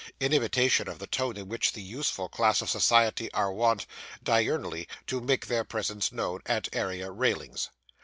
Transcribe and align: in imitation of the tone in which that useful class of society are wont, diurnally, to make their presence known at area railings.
in 0.19 0.33
imitation 0.33 0.87
of 0.87 0.97
the 0.97 1.05
tone 1.05 1.37
in 1.37 1.47
which 1.47 1.73
that 1.73 1.81
useful 1.81 2.27
class 2.27 2.59
of 2.63 2.67
society 2.71 3.31
are 3.33 3.53
wont, 3.53 3.85
diurnally, 4.23 4.87
to 5.05 5.21
make 5.21 5.45
their 5.45 5.63
presence 5.63 6.11
known 6.11 6.41
at 6.47 6.67
area 6.75 7.11
railings. 7.11 7.69